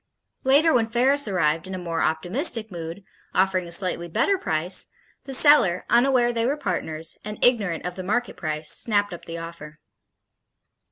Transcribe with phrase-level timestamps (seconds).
[0.43, 3.03] Later when Ferris arrived in a more optimistic mood,
[3.35, 4.89] offering a slightly better price,
[5.25, 9.37] the seller, unaware they were partners, and ignorant of the market price, snapped up the
[9.37, 9.79] offer.